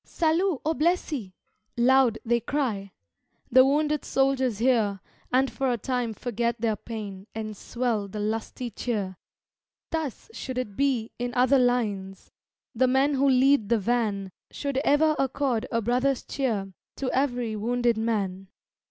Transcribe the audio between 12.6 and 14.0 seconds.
The men who lead the